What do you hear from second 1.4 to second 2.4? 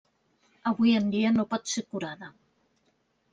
pot ser curada.